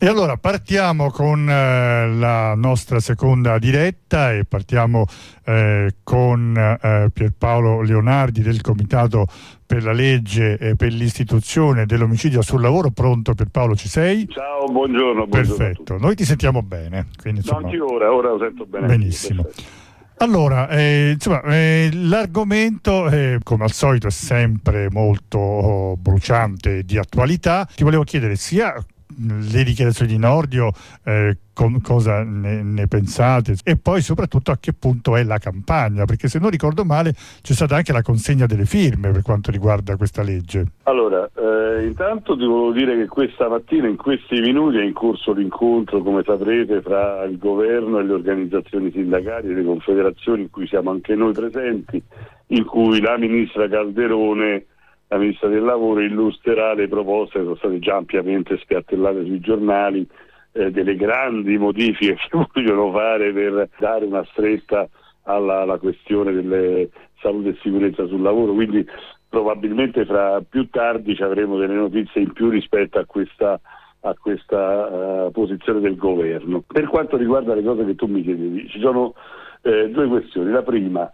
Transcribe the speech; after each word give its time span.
E 0.00 0.06
allora 0.06 0.36
partiamo 0.36 1.10
con 1.10 1.50
eh, 1.50 2.08
la 2.14 2.54
nostra 2.54 3.00
seconda 3.00 3.58
diretta 3.58 4.32
e 4.32 4.44
partiamo 4.44 5.06
eh, 5.44 5.96
con 6.04 6.56
eh, 6.56 7.10
Pierpaolo 7.12 7.82
Leonardi 7.82 8.40
del 8.40 8.60
Comitato 8.60 9.26
per 9.66 9.82
la 9.82 9.90
legge 9.90 10.56
e 10.56 10.76
per 10.76 10.92
l'istituzione 10.92 11.84
dell'omicidio 11.84 12.42
sul 12.42 12.60
lavoro. 12.60 12.92
Pronto 12.92 13.34
Pierpaolo, 13.34 13.74
ci 13.74 13.88
sei? 13.88 14.28
Ciao, 14.28 14.66
buongiorno. 14.66 15.26
buongiorno 15.26 15.56
Perfetto, 15.56 15.98
noi 15.98 16.14
ti 16.14 16.24
sentiamo 16.24 16.62
bene. 16.62 17.08
Quindi, 17.20 17.40
insomma, 17.40 17.62
no, 17.62 17.66
anche 17.66 17.80
ora, 17.80 18.12
ora 18.12 18.28
lo 18.30 18.38
sento 18.38 18.66
bene. 18.66 18.86
Benissimo. 18.86 19.42
Perfetto. 19.42 19.86
Allora, 20.18 20.68
eh, 20.68 21.10
insomma, 21.14 21.42
eh, 21.42 21.90
l'argomento, 21.92 23.08
eh, 23.08 23.40
come 23.42 23.64
al 23.64 23.72
solito, 23.72 24.06
è 24.06 24.12
sempre 24.12 24.88
molto 24.92 25.38
oh, 25.38 25.96
bruciante 25.96 26.84
di 26.84 26.96
attualità. 26.98 27.68
Ti 27.74 27.82
volevo 27.82 28.04
chiedere 28.04 28.36
sia 28.36 28.80
le 29.16 29.64
dichiarazioni 29.64 30.12
di 30.12 30.18
Nordio, 30.18 30.70
eh, 31.04 31.36
con, 31.52 31.80
cosa 31.80 32.22
ne, 32.22 32.62
ne, 32.62 32.86
pensate 32.86 33.56
e 33.64 33.76
poi 33.76 34.00
soprattutto 34.00 34.52
a 34.52 34.58
che 34.60 34.72
punto 34.72 35.16
è 35.16 35.24
la 35.24 35.38
campagna, 35.38 36.04
perché 36.04 36.28
se 36.28 36.38
non 36.38 36.50
ricordo 36.50 36.84
male 36.84 37.12
c'è 37.42 37.52
stata 37.52 37.74
anche 37.74 37.92
la 37.92 38.02
consegna 38.02 38.46
delle 38.46 38.64
firme 38.64 39.10
per 39.10 39.22
quanto 39.22 39.50
riguarda 39.50 39.96
questa 39.96 40.22
legge. 40.22 40.64
Allora, 40.84 41.28
eh, 41.34 41.84
intanto 41.84 42.36
ti 42.36 42.44
volevo 42.44 42.72
dire 42.72 42.96
che 42.96 43.06
questa 43.06 43.48
mattina, 43.48 43.88
in 43.88 43.96
questi 43.96 44.40
minuti, 44.40 44.76
è 44.76 44.84
in 44.84 44.92
corso 44.92 45.32
l'incontro, 45.32 46.00
come 46.02 46.22
saprete, 46.24 46.80
fra 46.80 47.24
il 47.24 47.38
governo 47.38 47.98
e 47.98 48.04
le 48.04 48.12
organizzazioni 48.12 48.92
sindacali 48.92 49.48
e 49.48 49.54
le 49.54 49.64
confederazioni 49.64 50.42
in 50.42 50.50
cui 50.50 50.68
siamo 50.68 50.90
anche 50.90 51.16
noi 51.16 51.32
presenti, 51.32 52.00
in 52.48 52.64
cui 52.64 53.00
la 53.00 53.18
ministra 53.18 53.68
Calderone 53.68 54.64
la 55.08 55.18
Ministra 55.18 55.48
del 55.48 55.62
Lavoro 55.64 56.00
illustrerà 56.00 56.74
le 56.74 56.88
proposte 56.88 57.38
che 57.38 57.44
sono 57.44 57.56
state 57.56 57.78
già 57.78 57.96
ampiamente 57.96 58.58
spiattellate 58.58 59.24
sui 59.24 59.40
giornali 59.40 60.06
eh, 60.52 60.70
delle 60.70 60.96
grandi 60.96 61.56
modifiche 61.56 62.16
che 62.28 62.46
vogliono 62.52 62.92
fare 62.92 63.32
per 63.32 63.68
dare 63.78 64.04
una 64.04 64.24
stretta 64.32 64.88
alla, 65.22 65.62
alla 65.62 65.78
questione 65.78 66.32
delle 66.32 66.90
salute 67.20 67.50
e 67.50 67.58
sicurezza 67.62 68.06
sul 68.06 68.22
lavoro, 68.22 68.52
quindi 68.52 68.86
probabilmente 69.28 70.04
fra 70.04 70.42
più 70.48 70.68
tardi 70.70 71.14
ci 71.14 71.22
avremo 71.22 71.58
delle 71.58 71.74
notizie 71.74 72.22
in 72.22 72.32
più 72.32 72.48
rispetto 72.48 72.98
a 72.98 73.04
questa, 73.04 73.60
a 74.00 74.14
questa 74.14 75.26
uh, 75.26 75.30
posizione 75.30 75.80
del 75.80 75.96
governo. 75.96 76.62
Per 76.66 76.86
quanto 76.86 77.16
riguarda 77.16 77.54
le 77.54 77.62
cose 77.62 77.84
che 77.84 77.94
tu 77.94 78.06
mi 78.06 78.22
chiedevi, 78.22 78.68
ci 78.68 78.80
sono 78.80 79.14
eh, 79.62 79.90
due 79.90 80.06
questioni. 80.06 80.50
La 80.50 80.62
prima, 80.62 81.10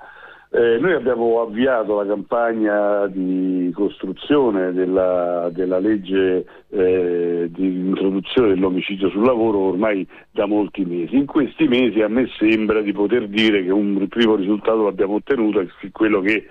eh, 0.54 0.78
noi 0.78 0.92
abbiamo 0.92 1.40
avviato 1.40 1.96
la 1.96 2.06
campagna 2.06 3.08
di 3.08 3.72
costruzione 3.74 4.72
della, 4.72 5.50
della 5.52 5.80
legge 5.80 6.44
eh, 6.68 7.50
di 7.50 7.66
introduzione 7.66 8.50
dell'omicidio 8.50 9.08
sul 9.10 9.24
lavoro 9.24 9.58
ormai 9.58 10.06
da 10.30 10.46
molti 10.46 10.84
mesi. 10.84 11.16
In 11.16 11.26
questi 11.26 11.66
mesi 11.66 12.02
a 12.02 12.08
me 12.08 12.28
sembra 12.38 12.82
di 12.82 12.92
poter 12.92 13.26
dire 13.26 13.64
che 13.64 13.72
un 13.72 14.06
primo 14.06 14.36
risultato 14.36 14.84
l'abbiamo 14.84 15.14
ottenuto, 15.14 15.58
è 15.58 15.66
quello 15.90 16.20
che 16.20 16.46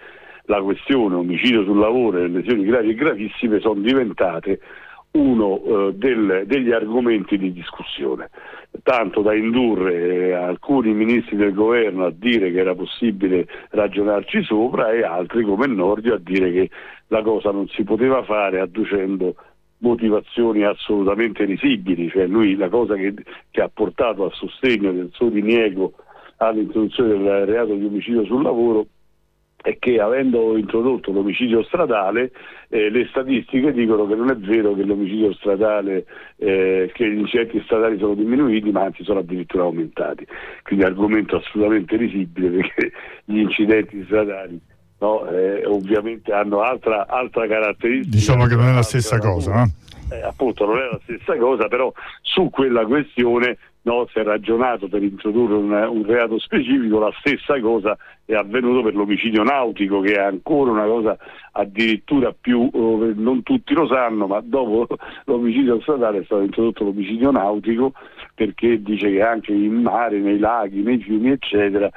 la 0.47 0.61
questione 0.61 1.15
omicidio 1.15 1.63
sul 1.63 1.79
lavoro 1.79 2.17
e 2.17 2.27
lesioni 2.27 2.65
gravi 2.65 2.89
e 2.89 2.95
gravissime 2.95 3.61
sono 3.61 3.79
diventate 3.79 4.59
uno 5.13 5.61
eh, 5.63 5.93
del, 5.93 6.43
degli 6.45 6.71
argomenti 6.71 7.37
di 7.37 7.51
discussione, 7.51 8.29
tanto 8.81 9.21
da 9.21 9.33
indurre 9.35 10.27
eh, 10.27 10.31
alcuni 10.33 10.93
ministri 10.93 11.35
del 11.35 11.53
governo 11.53 12.05
a 12.05 12.11
dire 12.11 12.51
che 12.51 12.59
era 12.59 12.73
possibile 12.73 13.47
ragionarci 13.69 14.43
sopra 14.43 14.91
e 14.91 15.03
altri 15.03 15.43
come 15.43 15.67
Nordio 15.67 16.15
a 16.15 16.19
dire 16.19 16.51
che 16.51 16.69
la 17.07 17.21
cosa 17.21 17.51
non 17.51 17.67
si 17.67 17.83
poteva 17.83 18.23
fare 18.23 18.59
adducendo 18.59 19.35
motivazioni 19.79 20.63
assolutamente 20.63 21.43
risibili, 21.43 22.09
cioè 22.09 22.25
lui 22.25 22.55
la 22.55 22.69
cosa 22.69 22.95
che, 22.95 23.13
che 23.51 23.61
ha 23.61 23.69
portato 23.71 24.25
a 24.25 24.31
sostegno 24.31 24.91
del 24.93 25.09
suo 25.11 25.29
diniego 25.29 25.93
all'introduzione 26.37 27.17
del 27.17 27.45
reato 27.45 27.75
di 27.75 27.85
omicidio 27.85 28.25
sul 28.25 28.41
lavoro 28.41 28.85
è 29.63 29.77
che 29.79 30.01
avendo 30.01 30.57
introdotto 30.57 31.13
l'omicidio 31.13 31.63
stradale 31.63 32.31
eh, 32.67 32.89
le 32.89 33.07
statistiche 33.09 33.71
dicono 33.71 34.05
che 34.05 34.15
non 34.15 34.29
è 34.29 34.35
vero 34.35 34.73
che 34.73 34.83
l'omicidio 34.83 35.33
stradale, 35.35 36.05
eh, 36.35 36.91
che 36.93 37.09
gli 37.09 37.19
incidenti 37.19 37.61
stradali 37.63 37.97
sono 37.97 38.13
diminuiti, 38.13 38.71
ma 38.71 38.81
anzi 38.83 39.05
sono 39.05 39.19
addirittura 39.19 39.63
aumentati. 39.63 40.27
Quindi 40.63 40.83
argomento 40.83 41.37
assolutamente 41.37 41.95
risibile 41.95 42.49
perché 42.49 42.91
gli 43.23 43.37
incidenti 43.37 44.03
stradali 44.03 44.59
no, 44.99 45.29
eh, 45.29 45.65
ovviamente 45.65 46.33
hanno 46.33 46.59
altra, 46.59 47.07
altra, 47.07 47.47
caratteristica. 47.47 48.17
Diciamo 48.17 48.45
che 48.47 48.55
non 48.55 48.67
è 48.67 48.73
la 48.73 48.83
stessa 48.83 49.17
cosa. 49.17 49.63
Eh, 50.11 50.21
appunto 50.23 50.65
non 50.65 50.77
è 50.77 50.89
la 50.91 50.99
stessa 51.03 51.37
cosa, 51.37 51.69
però 51.69 51.89
su 52.21 52.49
quella 52.49 52.85
questione 52.85 53.57
no, 53.83 54.07
si 54.11 54.19
è 54.19 54.23
ragionato 54.23 54.87
per 54.87 55.03
introdurre 55.03 55.55
un, 55.55 55.71
un, 55.71 56.05
reato 56.05 56.39
specifico, 56.39 56.99
la 56.99 57.13
stessa 57.19 57.59
cosa 57.59 57.97
è 58.25 58.33
avvenuto 58.33 58.81
per 58.81 58.95
l'omicidio 58.95 59.43
nautico, 59.43 59.99
che 60.01 60.13
è 60.13 60.21
ancora 60.21 60.71
una 60.71 60.85
cosa 60.85 61.17
addirittura 61.53 62.33
più, 62.33 62.69
eh, 62.73 63.13
non 63.15 63.43
tutti 63.43 63.73
lo 63.73 63.87
sanno, 63.87 64.27
ma 64.27 64.41
dopo 64.41 64.87
l'omicidio 65.25 65.81
stradale 65.81 66.19
è 66.19 66.23
stato 66.23 66.41
introdotto 66.41 66.83
l'omicidio 66.83 67.31
nautico 67.31 67.93
perché 68.35 68.81
dice 68.81 69.11
che 69.11 69.21
anche 69.21 69.51
in 69.51 69.81
mare, 69.81 70.19
nei 70.19 70.39
laghi, 70.39 70.81
nei 70.81 70.99
fiumi, 70.99 71.31
eccetera, 71.31 71.89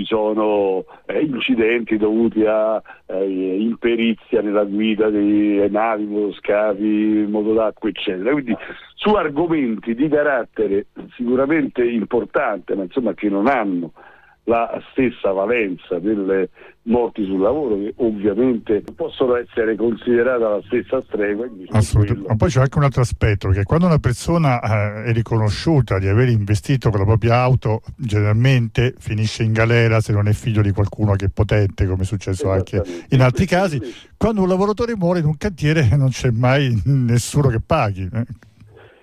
ci 0.00 0.04
sono 0.06 0.84
eh, 1.06 1.20
incidenti 1.20 1.98
dovuti 1.98 2.44
a 2.46 2.80
eh, 3.06 3.60
imperizia 3.60 4.40
nella 4.40 4.64
guida 4.64 5.10
di 5.10 5.68
navi, 5.68 6.04
motoscafi, 6.06 7.26
moto 7.28 7.52
d'acqua, 7.52 7.88
eccetera. 7.90 8.32
Quindi 8.32 8.56
su 8.94 9.10
argomenti 9.10 9.94
di 9.94 10.08
carattere 10.08 10.86
sicuramente 11.16 11.84
importante, 11.84 12.74
ma 12.74 12.84
insomma 12.84 13.12
che 13.12 13.28
non 13.28 13.46
hanno 13.46 13.92
la 14.50 14.82
stessa 14.90 15.30
valenza 15.30 16.00
delle 16.00 16.50
morti 16.82 17.24
sul 17.24 17.40
lavoro 17.40 17.76
che 17.76 17.94
ovviamente 17.98 18.82
possono 18.96 19.36
essere 19.36 19.76
considerate 19.76 20.42
alla 20.42 20.60
stessa 20.66 21.00
stregua. 21.02 21.46
Assolutamente. 21.68 22.28
Ma 22.28 22.34
poi 22.34 22.48
c'è 22.48 22.60
anche 22.60 22.78
un 22.78 22.84
altro 22.84 23.02
aspetto, 23.02 23.48
che 23.50 23.62
quando 23.62 23.86
una 23.86 23.98
persona 23.98 24.60
eh, 24.60 25.04
è 25.04 25.12
riconosciuta 25.12 26.00
di 26.00 26.08
aver 26.08 26.30
investito 26.30 26.90
con 26.90 26.98
la 26.98 27.06
propria 27.06 27.36
auto, 27.36 27.82
generalmente 27.96 28.94
finisce 28.98 29.44
in 29.44 29.52
galera 29.52 30.00
se 30.00 30.12
non 30.12 30.26
è 30.26 30.32
figlio 30.32 30.62
di 30.62 30.72
qualcuno 30.72 31.12
che 31.14 31.26
è 31.26 31.30
potente, 31.32 31.86
come 31.86 32.02
è 32.02 32.04
successo 32.04 32.50
anche 32.50 32.82
in 33.10 33.20
altri 33.20 33.46
casi. 33.46 33.80
Quando 34.16 34.42
un 34.42 34.48
lavoratore 34.48 34.96
muore 34.96 35.20
in 35.20 35.26
un 35.26 35.36
cantiere 35.36 35.88
non 35.96 36.08
c'è 36.08 36.30
mai 36.30 36.76
nessuno 36.84 37.48
che 37.50 37.60
paghi. 37.64 38.08
Eh. 38.12 38.24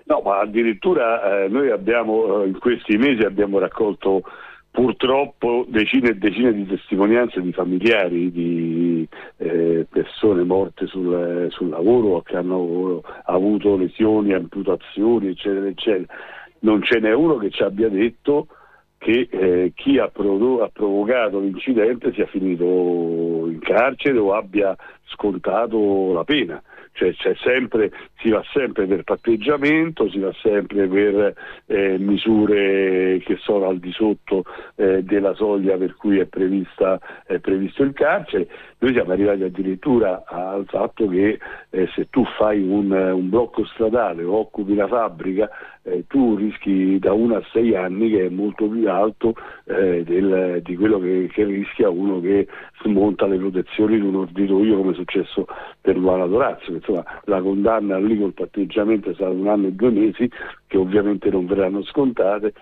No, 0.07 0.21
ma 0.25 0.39
addirittura 0.39 1.43
eh, 1.43 1.47
noi 1.47 1.71
abbiamo 1.71 2.43
eh, 2.43 2.47
in 2.47 2.59
questi 2.59 2.97
mesi 2.97 3.23
abbiamo 3.23 3.59
raccolto 3.59 4.23
purtroppo 4.77 5.65
decine 5.67 6.09
e 6.09 6.17
decine 6.17 6.53
di 6.53 6.67
testimonianze 6.67 7.41
di 7.41 7.51
familiari 7.51 8.31
di 8.31 9.07
eh, 9.37 9.87
persone 9.89 10.43
morte 10.43 10.85
sul, 10.85 11.47
sul, 11.49 11.69
lavoro 11.69 12.21
che 12.21 12.37
hanno 12.37 13.01
avuto 13.25 13.75
lesioni, 13.75 14.33
amputazioni, 14.33 15.29
eccetera, 15.29 15.65
eccetera. 15.65 16.13
Non 16.59 16.83
ce 16.83 16.99
n'è 16.99 17.11
uno 17.11 17.37
che 17.37 17.49
ci 17.49 17.63
abbia 17.63 17.89
detto 17.89 18.49
che 18.99 19.27
eh, 19.31 19.71
chi 19.73 19.97
ha, 19.97 20.09
provo- 20.09 20.61
ha, 20.61 20.69
provocato 20.71 21.39
l'incidente 21.39 22.13
sia 22.13 22.27
finito 22.27 22.63
in 23.47 23.57
carcere 23.59 24.19
o 24.19 24.35
abbia 24.35 24.75
scontato 25.05 26.13
la 26.13 26.23
pena 26.23 26.61
cioè 26.97 27.35
sempre, 27.35 27.91
si 28.17 28.29
va 28.29 28.43
sempre 28.51 28.87
per 28.87 29.03
patteggiamento, 29.03 30.09
si 30.09 30.19
va 30.19 30.33
sempre 30.41 30.87
per 30.87 31.33
eh, 31.67 31.97
misure 31.99 33.19
che 33.23 33.37
sono 33.39 33.67
al 33.67 33.77
di 33.77 33.91
sotto 33.91 34.43
eh, 34.75 35.03
della 35.03 35.35
soglia 35.35 35.77
per 35.77 35.95
cui 35.95 36.17
è, 36.19 36.25
prevista, 36.25 36.99
è, 37.25 37.37
previsto 37.39 37.83
il 37.83 37.93
carcere. 37.93 38.47
Noi 38.79 38.93
siamo 38.93 39.11
arrivati 39.11 39.43
addirittura 39.43 40.23
al 40.25 40.65
fatto 40.67 41.07
che 41.07 41.39
eh, 41.69 41.87
se 41.93 42.09
tu 42.09 42.25
fai 42.37 42.61
un, 42.61 42.91
un, 42.91 43.29
blocco 43.29 43.65
stradale 43.65 44.23
o 44.23 44.37
occupi 44.37 44.75
la 44.75 44.87
fabbrica, 44.87 45.49
eh, 45.83 46.05
tu 46.07 46.35
rischi 46.35 46.99
da 46.99 47.13
1 47.13 47.35
a 47.35 47.43
6 47.51 47.75
anni 47.75 48.09
che 48.09 48.25
è 48.25 48.29
molto 48.29 48.67
più 48.67 48.89
alto 48.89 49.35
eh, 49.65 50.03
del, 50.03 50.61
di 50.63 50.75
quello 50.75 50.99
che, 50.99 51.29
che, 51.31 51.43
rischia 51.45 51.89
uno 51.89 52.19
che 52.19 52.47
smonta 52.81 53.25
le 53.25 53.37
protezioni 53.37 53.99
di 53.99 54.05
un 54.05 54.15
orditoio 54.15 54.77
come 54.77 54.91
è 54.91 54.95
successo 54.95 55.47
per 55.79 55.97
Luana 55.97 56.25
Dorazio 56.25 56.73
insomma 56.87 57.21
la 57.25 57.41
condanna 57.41 57.97
lì 57.97 58.17
col 58.17 58.33
patteggiamento 58.33 59.13
stata 59.13 59.31
un 59.31 59.47
anno 59.47 59.67
e 59.67 59.71
due 59.73 59.89
mesi 59.89 60.29
che 60.65 60.77
ovviamente 60.77 61.29
non 61.29 61.45
verranno 61.45 61.83
scontate 61.83 62.53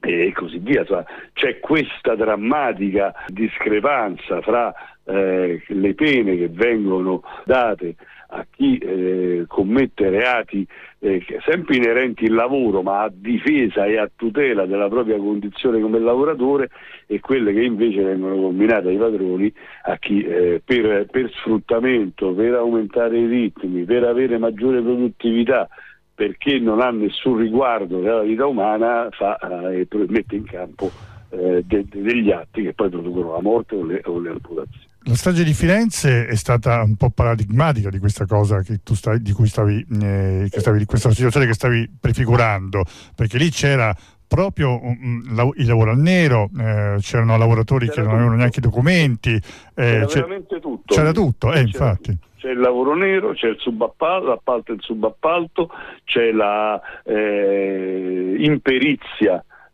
e 0.00 0.32
così 0.34 0.58
via. 0.58 0.84
C'è 1.32 1.58
questa 1.58 2.14
drammatica 2.14 3.14
discrepanza 3.28 4.40
fra 4.40 4.72
eh, 5.04 5.62
le 5.66 5.94
pene 5.94 6.36
che 6.36 6.48
vengono 6.48 7.22
date 7.44 7.96
a 8.28 8.46
chi 8.50 8.78
eh, 8.78 9.44
commette 9.46 10.08
reati 10.10 10.66
eh, 10.98 11.24
sempre 11.44 11.76
inerenti 11.76 12.26
al 12.26 12.34
lavoro 12.34 12.82
ma 12.82 13.02
a 13.02 13.12
difesa 13.12 13.84
e 13.86 13.98
a 13.98 14.10
tutela 14.14 14.66
della 14.66 14.88
propria 14.88 15.16
condizione 15.16 15.80
come 15.80 15.98
lavoratore 15.98 16.70
e 17.06 17.20
quelle 17.20 17.52
che 17.52 17.62
invece 17.62 18.02
vengono 18.02 18.36
combinate 18.36 18.88
ai 18.88 18.96
padroni 18.96 19.52
a 19.84 19.96
chi 19.98 20.22
eh, 20.22 20.60
per, 20.64 21.06
per, 21.06 21.30
sfruttamento, 21.32 22.32
per 22.32 22.54
aumentare 22.54 23.18
i 23.18 23.26
ritmi, 23.26 23.84
per 23.84 24.04
avere 24.04 24.38
maggiore 24.38 24.80
produttività 24.80 25.68
perché 26.14 26.58
non 26.58 26.80
ha 26.80 26.90
nessun 26.90 27.36
riguardo 27.36 28.00
della 28.00 28.22
vita 28.22 28.46
umana 28.46 29.08
fa, 29.10 29.36
eh, 29.38 29.86
mette 30.08 30.34
in 30.34 30.44
campo 30.44 30.90
eh, 31.28 31.62
de, 31.64 31.84
de, 31.88 32.02
degli 32.02 32.30
atti 32.30 32.62
che 32.62 32.72
poi 32.72 32.88
producono 32.88 33.32
la 33.32 33.42
morte 33.42 33.76
o 33.76 33.84
le, 33.84 34.00
o 34.04 34.18
le 34.18 34.30
amputazioni. 34.30 34.85
La 35.08 35.14
strage 35.14 35.44
di 35.44 35.52
Firenze 35.52 36.26
è 36.26 36.34
stata 36.34 36.82
un 36.82 36.96
po' 36.96 37.10
paradigmatica 37.10 37.90
di 37.90 38.00
questa 38.00 38.26
cosa 38.26 38.62
che 38.62 38.80
tu 38.82 38.94
stavi, 38.94 39.22
di 39.22 39.30
cui 39.30 39.46
stavi, 39.46 39.86
eh, 40.02 40.48
stavi, 40.50 40.78
di 40.78 40.84
questa 40.84 41.10
situazione 41.10 41.46
che 41.46 41.52
stavi 41.52 41.88
prefigurando, 42.00 42.82
perché 43.14 43.38
lì 43.38 43.50
c'era 43.50 43.94
proprio 44.26 44.82
um, 44.82 45.22
il 45.54 45.66
lavoro 45.66 45.92
al 45.92 46.00
nero, 46.00 46.50
eh, 46.58 46.96
c'erano 46.98 47.38
lavoratori 47.38 47.86
c'era 47.86 48.00
che 48.00 48.06
non 48.08 48.14
avevano 48.16 48.36
neanche 48.36 48.58
i 48.58 48.62
documenti. 48.62 49.34
Eh, 49.34 49.40
c'era 49.74 50.06
veramente 50.08 50.58
tutto. 50.58 50.92
C'era 50.92 51.12
tutto, 51.12 51.52
eh, 51.52 51.60
infatti. 51.60 52.18
C'è 52.38 52.50
il 52.50 52.58
lavoro 52.58 52.96
nero, 52.96 53.32
c'è 53.32 53.46
il 53.46 53.58
subappalto, 53.60 54.26
l'appalto 54.26 54.72
e 54.72 54.74
il 54.74 54.82
subappalto, 54.82 55.70
c'è 56.02 56.32
la 56.32 56.80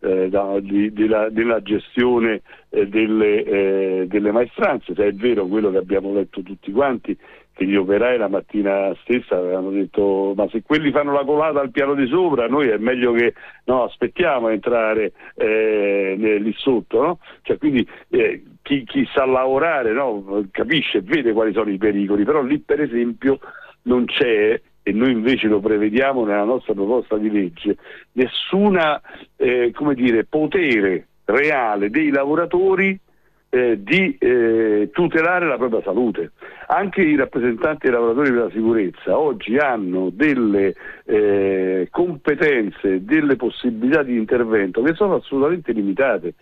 eh, 0.03 0.29
da, 0.29 0.59
di, 0.61 0.93
di 0.93 1.07
la, 1.07 1.29
della 1.29 1.63
gestione 1.63 2.43
eh, 2.71 2.89
delle, 2.89 3.45
eh, 3.45 4.07
delle, 4.09 4.33
maestranze, 4.33 4.95
se 4.95 5.07
è 5.07 5.13
vero 5.13 5.47
quello 5.47 5.71
che 5.71 5.79
abbiamo 5.79 6.13
letto 6.13 6.43
tutti 6.43 6.73
quanti, 6.73 7.17
che 7.55 7.67
gli 7.67 7.77
operai 7.77 8.19
la 8.19 8.29
mattina 8.29 8.95
stessa 9.03 9.37
avevano 9.37 9.71
detto 9.71 10.33
ma 10.35 10.49
se 10.49 10.63
quelli 10.63 10.91
fanno 10.91 11.13
la 11.13 11.25
colata 11.25 11.61
al 11.61 11.71
piano 11.71 11.95
di 11.95 12.07
sopra 12.07 12.49
noi 12.49 12.69
è 12.69 12.79
meglio 12.79 13.13
che 13.13 13.35
no, 13.67 13.85
aspettiamo 13.85 14.47
a 14.47 14.53
entrare 14.53 15.13
eh, 15.37 16.17
lì 16.17 16.53
sotto, 16.57 17.03
no? 17.03 17.19
cioè, 17.43 17.59
quindi 17.59 17.87
eh, 18.09 18.43
chi, 18.63 18.85
chi, 18.85 19.07
sa 19.13 19.27
lavorare 19.27 19.93
no, 19.93 20.47
capisce, 20.51 21.03
vede 21.03 21.33
quali 21.33 21.53
sono 21.53 21.71
i 21.71 21.79
pericoli, 21.79 22.25
però 22.25 22.43
lì 22.43 22.59
per 22.59 22.81
esempio 22.81 23.39
non 23.83 24.07
c'è 24.07 24.61
e 24.83 24.93
noi 24.93 25.13
invece 25.13 25.47
lo 25.47 25.61
prevediamo 25.61 26.25
nella 26.25 26.45
nostra 26.45 26.75
proposta 26.75 27.17
di 27.17 27.31
legge, 27.31 27.77
nessuna 28.13 29.01
eh, 29.37 29.73
potere 30.29 31.07
reale 31.25 31.91
dei 31.91 32.11
lavoratori 32.11 32.99
eh, 33.55 33.83
di 33.83 34.17
eh, 34.19 34.89
tutelare 34.93 35.47
la 35.47 35.57
propria 35.59 35.83
salute. 35.83 36.33
Anche 36.69 37.03
i 37.03 37.17
rappresentanti 37.17 37.81
dei 37.87 37.93
lavoratori 37.93 38.31
della 38.31 38.51
sicurezza 38.51 39.19
oggi 39.19 39.59
hanno 39.59 40.11
delle 40.11 40.75
eh, 41.05 41.89
competenze, 41.91 43.05
delle 43.05 43.37
possibilità 43.37 44.03
di 44.03 44.17
intervento 44.17 44.83
che 44.83 44.95
sono 44.95 45.17
assolutamente 45.17 45.73
limitate 45.73 46.35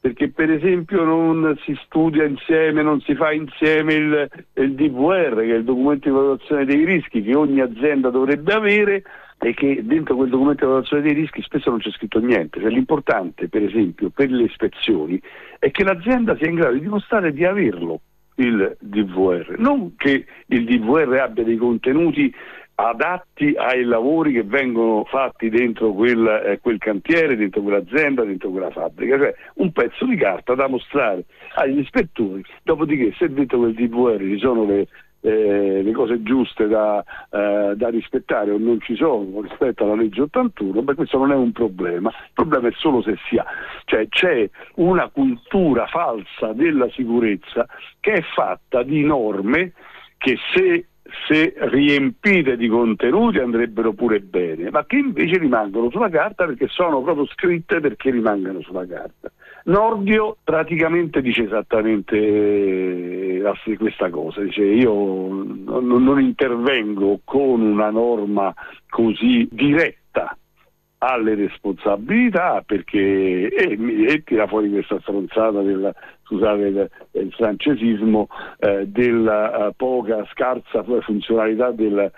perché 0.00 0.30
per 0.30 0.50
esempio 0.50 1.04
non 1.04 1.58
si 1.64 1.78
studia 1.84 2.24
insieme, 2.24 2.82
non 2.82 3.00
si 3.02 3.14
fa 3.14 3.32
insieme 3.32 3.92
il, 3.92 4.28
il 4.54 4.74
DVR, 4.74 5.34
che 5.36 5.52
è 5.52 5.56
il 5.56 5.64
documento 5.64 6.08
di 6.08 6.14
valutazione 6.14 6.64
dei 6.64 6.84
rischi 6.86 7.22
che 7.22 7.34
ogni 7.36 7.60
azienda 7.60 8.08
dovrebbe 8.08 8.52
avere 8.54 9.02
e 9.38 9.54
che 9.54 9.80
dentro 9.84 10.16
quel 10.16 10.30
documento 10.30 10.64
di 10.64 10.70
valutazione 10.70 11.02
dei 11.02 11.12
rischi 11.12 11.42
spesso 11.42 11.68
non 11.68 11.80
c'è 11.80 11.90
scritto 11.90 12.18
niente. 12.18 12.60
Cioè, 12.60 12.70
l'importante, 12.70 13.48
per 13.48 13.62
esempio, 13.62 14.08
per 14.08 14.30
le 14.30 14.44
ispezioni 14.44 15.20
è 15.58 15.70
che 15.70 15.84
l'azienda 15.84 16.34
sia 16.36 16.48
in 16.48 16.56
grado 16.56 16.74
di 16.74 16.80
dimostrare 16.80 17.32
di 17.32 17.44
averlo 17.44 18.00
il 18.36 18.76
DVR, 18.80 19.56
non 19.58 19.96
che 19.96 20.24
il 20.46 20.64
DVR 20.64 21.18
abbia 21.18 21.44
dei 21.44 21.56
contenuti 21.56 22.32
adatti 22.88 23.54
ai 23.56 23.84
lavori 23.84 24.32
che 24.32 24.42
vengono 24.42 25.04
fatti 25.04 25.48
dentro 25.48 25.92
quel, 25.92 26.26
eh, 26.46 26.58
quel, 26.60 26.78
cantiere, 26.78 27.36
dentro 27.36 27.62
quell'azienda, 27.62 28.24
dentro 28.24 28.50
quella 28.50 28.70
fabbrica, 28.70 29.18
cioè 29.18 29.34
un 29.54 29.72
pezzo 29.72 30.06
di 30.06 30.16
carta 30.16 30.54
da 30.54 30.68
mostrare 30.68 31.24
agli 31.54 31.78
ispettori, 31.78 32.44
dopodiché 32.62 33.12
se 33.18 33.32
dentro 33.32 33.58
quel 33.58 33.74
DVR 33.74 34.18
ci 34.18 34.38
sono 34.38 34.64
le, 34.64 34.86
eh, 35.20 35.82
le 35.82 35.92
cose 35.92 36.22
giuste 36.22 36.66
da, 36.66 37.04
eh, 37.30 37.74
da, 37.76 37.88
rispettare 37.88 38.50
o 38.50 38.58
non 38.58 38.80
ci 38.80 38.94
sono 38.96 39.40
rispetto 39.42 39.84
alla 39.84 39.94
legge 39.94 40.22
81, 40.22 40.82
beh 40.82 40.94
questo 40.94 41.18
non 41.18 41.32
è 41.32 41.36
un 41.36 41.52
problema, 41.52 42.08
il 42.08 42.30
problema 42.32 42.68
è 42.68 42.72
solo 42.76 43.02
se 43.02 43.16
si 43.28 43.36
ha, 43.36 43.44
cioè 43.84 44.08
c'è 44.08 44.48
una 44.76 45.08
cultura 45.08 45.86
falsa 45.86 46.52
della 46.52 46.88
sicurezza 46.90 47.66
che 48.00 48.12
è 48.12 48.22
fatta 48.34 48.82
di 48.82 49.04
norme 49.04 49.72
che 50.16 50.36
se 50.54 50.86
se 51.26 51.54
riempite 51.56 52.56
di 52.56 52.68
contenuti 52.68 53.38
andrebbero 53.38 53.92
pure 53.92 54.20
bene, 54.20 54.70
ma 54.70 54.84
che 54.84 54.96
invece 54.96 55.38
rimangono 55.38 55.90
sulla 55.90 56.08
carta 56.08 56.46
perché 56.46 56.66
sono 56.68 57.02
proprio 57.02 57.26
scritte 57.26 57.80
perché 57.80 58.10
rimangano 58.10 58.60
sulla 58.60 58.86
carta. 58.86 59.30
Nordio 59.64 60.36
praticamente 60.42 61.20
dice 61.20 61.44
esattamente 61.44 62.16
eh, 62.16 63.42
questa 63.76 64.08
cosa, 64.08 64.40
dice 64.40 64.62
io 64.62 64.92
non 64.92 66.20
intervengo 66.20 67.20
con 67.24 67.60
una 67.60 67.90
norma 67.90 68.54
così 68.88 69.46
diretta 69.50 69.99
alle 71.02 71.34
responsabilità 71.34 72.62
perché 72.64 73.48
e, 73.48 73.78
e 74.06 74.22
tira 74.22 74.46
fuori 74.46 74.70
questa 74.70 75.00
stronzata 75.00 75.62
del, 75.62 75.94
scusate 76.24 76.62
il, 76.62 76.90
il 77.12 77.32
francesismo 77.32 78.28
eh, 78.58 78.86
della 78.86 79.68
uh, 79.68 79.72
poca 79.74 80.26
scarsa 80.30 80.84
funzionalità 81.00 81.70
del, 81.70 82.10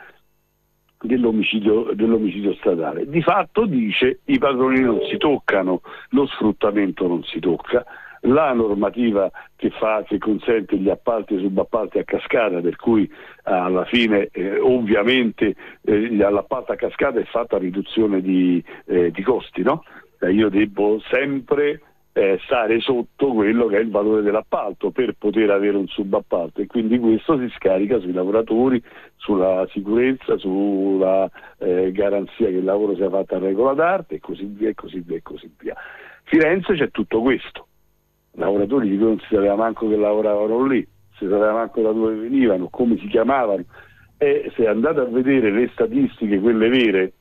dell'omicidio, 1.01 1.93
dell'omicidio, 1.95 2.55
stradale. 2.55 3.09
Di 3.09 3.23
fatto 3.23 3.67
dice 3.67 4.21
i 4.25 4.39
padroni 4.39 4.81
non 4.81 4.99
si 5.09 5.17
toccano, 5.17 5.83
lo 6.11 6.27
sfruttamento 6.27 7.07
non 7.07 7.23
si 7.23 7.39
tocca, 7.39 7.85
la 8.23 8.53
normativa 8.53 9.31
che, 9.57 9.71
fa, 9.71 10.05
che 10.07 10.19
consente 10.19 10.77
gli 10.77 10.91
appalti 10.91 11.35
e 11.35 11.41
subappalti 11.41 11.99
a 11.99 12.05
cascata, 12.05 12.61
per 12.61 12.77
cui 12.77 13.11
alla 13.45 13.85
fine 13.85 14.29
eh, 14.33 14.59
ovviamente 14.59 15.55
eh, 15.83 16.15
l'appalto 16.17 16.73
a 16.73 16.77
cascata 16.77 17.19
è 17.19 17.25
fatta 17.25 17.57
a 17.57 17.61
riduzione 17.61 18.21
di, 18.21 18.63
eh, 18.87 19.11
di 19.11 19.23
costi, 19.23 19.63
no? 19.63 19.85
Eh, 20.21 20.33
io 20.33 20.49
devo 20.49 21.01
sempre 21.11 21.81
eh, 22.13 22.39
stare 22.45 22.79
sotto 22.81 23.33
quello 23.33 23.67
che 23.67 23.79
è 23.79 23.81
il 23.81 23.91
valore 23.91 24.23
dell'appalto 24.23 24.91
per 24.91 25.15
poter 25.19 25.51
avere 25.51 25.79
un 25.79 25.89
subappalto 25.89 26.61
e 26.61 26.67
quindi 26.67 26.99
questo 26.99 27.39
si 27.39 27.51
scarica 27.57 27.99
sui 27.99 28.13
lavoratori, 28.13 28.83
sulla 29.17 29.67
sicurezza, 29.71 30.37
sulla 30.37 31.29
eh, 31.59 31.91
garanzia 31.91 32.49
che 32.49 32.57
il 32.57 32.65
lavoro 32.65 32.95
sia 32.95 33.09
fatto 33.09 33.35
a 33.35 33.39
regola 33.39 33.73
d'arte 33.73 34.17
e 34.17 34.21
così 34.21 34.45
via 34.45 34.69
e 34.69 34.75
così 34.75 35.01
via 35.01 35.17
e 35.17 35.23
così 35.23 35.51
via. 35.59 35.75
Firenze 36.25 36.75
c'è 36.75 36.91
tutto 36.91 37.21
questo 37.21 37.67
lavoratori 38.33 38.89
di 38.89 38.97
cui 38.97 39.07
non 39.07 39.19
si 39.21 39.27
sapeva 39.31 39.57
manco 39.57 39.89
che 39.89 39.97
lavoravano 39.97 40.65
lì, 40.67 40.87
si 41.17 41.25
sapeva 41.25 41.53
manco 41.53 41.83
da 41.83 41.93
dove 41.93 42.15
venivano, 42.15 42.69
come 42.69 42.97
si 42.99 43.07
chiamavano 43.09 43.65
e 44.23 44.53
se 44.55 44.69
andate 44.69 45.01
a 45.01 45.05
vedere 45.05 45.51
le 45.51 45.69
statistiche, 45.73 46.39
quelle 46.39 46.69
vere, 46.69 47.13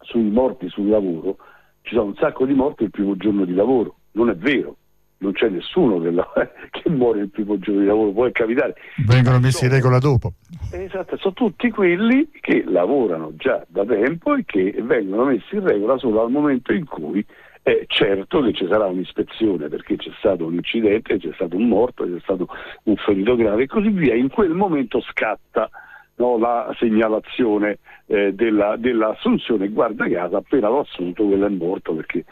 sui 0.00 0.28
morti 0.28 0.68
sul 0.68 0.88
lavoro, 0.88 1.38
ci 1.80 1.94
sono 1.94 2.08
un 2.08 2.14
sacco 2.16 2.44
di 2.44 2.52
morti 2.52 2.84
il 2.84 2.90
primo 2.90 3.16
giorno 3.16 3.46
di 3.46 3.54
lavoro, 3.54 3.96
non 4.12 4.28
è 4.28 4.36
vero, 4.36 4.76
non 5.20 5.32
c'è 5.32 5.48
nessuno 5.48 5.98
che, 6.00 6.10
la, 6.10 6.26
che, 6.70 6.90
muore 6.90 7.20
il 7.20 7.30
primo 7.30 7.58
giorno 7.58 7.80
di 7.80 7.86
lavoro, 7.86 8.10
può 8.12 8.28
capitare. 8.30 8.74
Vengono 9.06 9.38
messi 9.40 9.64
in 9.64 9.70
regola 9.70 9.98
dopo. 9.98 10.34
Esatto, 10.70 11.16
sono 11.16 11.32
tutti 11.32 11.70
quelli 11.70 12.28
che 12.42 12.62
lavorano 12.66 13.32
già 13.36 13.64
da 13.66 13.86
tempo 13.86 14.34
e 14.34 14.44
che 14.44 14.74
vengono 14.82 15.24
messi 15.24 15.54
in 15.54 15.66
regola 15.66 15.96
solo 15.96 16.22
al 16.22 16.30
momento 16.30 16.74
in 16.74 16.84
cui 16.84 17.24
è 17.68 17.84
certo 17.86 18.40
che 18.40 18.52
ci 18.52 18.66
sarà 18.66 18.86
un'ispezione 18.86 19.68
perché 19.68 19.96
c'è 19.96 20.10
stato 20.18 20.46
un 20.46 20.54
incidente, 20.54 21.18
c'è 21.18 21.30
stato 21.34 21.56
un 21.56 21.68
morto, 21.68 22.04
c'è 22.04 22.20
stato 22.20 22.48
un 22.84 22.96
ferito 22.96 23.36
grave 23.36 23.64
e 23.64 23.66
così 23.66 23.90
via. 23.90 24.14
In 24.14 24.30
quel 24.30 24.50
momento 24.50 25.00
scatta 25.00 25.68
no, 26.16 26.38
la 26.38 26.74
segnalazione 26.78 27.78
eh, 28.06 28.32
della, 28.32 28.76
dell'assunzione, 28.76 29.68
guarda 29.68 30.08
caso 30.08 30.36
appena 30.36 30.68
l'ho 30.68 30.80
assunto 30.80 31.24
quello 31.24 31.46
è 31.46 31.50
morto 31.50 31.94
perché 31.94 32.24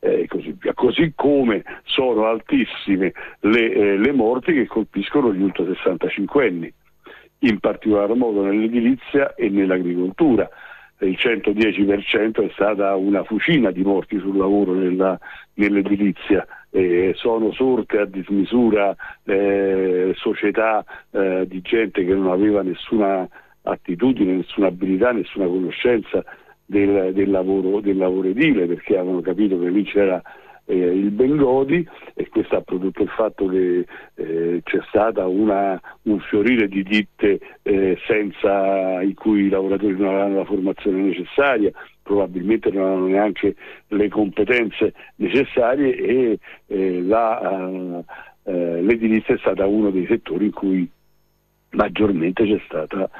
eh, 0.00 0.26
così 0.28 0.54
via. 0.58 0.74
Così 0.74 1.12
come 1.16 1.64
sono 1.84 2.26
altissime 2.26 3.12
le, 3.40 3.72
eh, 3.72 3.96
le 3.96 4.12
morti 4.12 4.52
che 4.52 4.66
colpiscono 4.66 5.34
gli 5.34 5.42
ultra 5.42 5.64
65 5.64 6.46
anni, 6.46 6.72
in 7.40 7.58
particolar 7.58 8.14
modo 8.14 8.44
nell'edilizia 8.44 9.34
e 9.34 9.48
nell'agricoltura 9.48 10.48
il 11.00 11.16
110% 11.18 12.46
è 12.46 12.50
stata 12.52 12.94
una 12.94 13.24
fucina 13.24 13.70
di 13.70 13.82
morti 13.82 14.18
sul 14.18 14.36
lavoro 14.36 14.74
nella, 14.74 15.18
nell'edilizia. 15.54 16.46
Eh, 16.70 17.12
sono 17.14 17.52
sorte 17.52 17.98
a 17.98 18.04
dismisura 18.04 18.94
eh, 19.24 20.12
società 20.16 20.84
eh, 21.10 21.44
di 21.46 21.60
gente 21.60 22.04
che 22.04 22.14
non 22.14 22.30
aveva 22.30 22.62
nessuna 22.62 23.28
attitudine, 23.62 24.34
nessuna 24.34 24.68
abilità, 24.68 25.12
nessuna 25.12 25.46
conoscenza 25.46 26.24
del, 26.66 27.12
del, 27.12 27.30
lavoro, 27.30 27.80
del 27.80 27.96
lavoro 27.96 28.28
edile 28.28 28.66
perché 28.66 28.96
avevano 28.96 29.20
capito 29.20 29.58
che 29.58 29.68
lì 29.68 29.84
c'era 29.84 30.20
eh, 30.66 30.76
il 30.76 31.10
Bengodi 31.10 31.86
e 32.14 32.28
questo 32.28 32.56
ha 32.56 32.60
prodotto 32.60 33.02
il 33.02 33.08
fatto 33.08 33.46
che 33.46 33.86
eh, 34.14 34.60
c'è 34.62 34.80
stato 34.88 35.28
un 35.28 36.20
fiorire 36.28 36.68
di 36.68 36.82
ditte 36.82 37.40
eh, 37.62 37.98
senza, 38.06 39.02
in 39.02 39.14
cui 39.14 39.44
i 39.44 39.48
lavoratori 39.48 39.96
non 39.96 40.08
avevano 40.08 40.36
la 40.36 40.44
formazione 40.44 41.02
necessaria, 41.02 41.70
probabilmente 42.02 42.70
non 42.70 42.82
avevano 42.84 43.06
neanche 43.06 43.54
le 43.88 44.08
competenze 44.08 44.94
necessarie 45.16 45.96
e 45.96 46.38
eh, 46.66 47.02
eh, 47.02 48.04
eh, 48.46 48.82
l'edilizia 48.82 49.34
è 49.34 49.38
stata 49.38 49.66
uno 49.66 49.90
dei 49.90 50.06
settori 50.06 50.46
in 50.46 50.52
cui 50.52 50.88
maggiormente 51.74 52.44
c'è 52.44 52.60
stata 52.64 53.10